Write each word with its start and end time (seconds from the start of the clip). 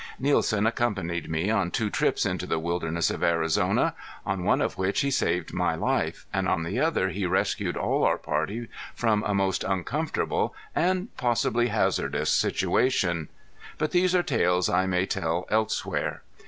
Nielsen 0.17 0.65
accompanied 0.65 1.29
me 1.29 1.51
on 1.51 1.69
two 1.69 1.91
trips 1.91 2.25
into 2.25 2.47
the 2.47 2.57
wilderness 2.57 3.11
of 3.11 3.23
Arizona, 3.23 3.93
on 4.25 4.43
one 4.43 4.59
of 4.59 4.75
which 4.75 5.01
he 5.01 5.11
saved 5.11 5.53
my 5.53 5.75
life, 5.75 6.25
and 6.33 6.47
on 6.49 6.63
the 6.63 6.79
other 6.79 7.09
he 7.09 7.27
rescued 7.27 7.77
all 7.77 8.03
our 8.03 8.17
party 8.17 8.67
from 8.95 9.21
a 9.21 9.35
most 9.35 9.63
uncomfortable 9.63 10.55
and 10.75 11.15
possibly 11.17 11.67
hazardous 11.67 12.31
situation 12.31 13.29
but 13.77 13.91
these 13.91 14.15
are 14.15 14.23
tales 14.23 14.69
I 14.69 14.87
may 14.87 15.05
tell 15.05 15.45
elsewhere. 15.51 16.23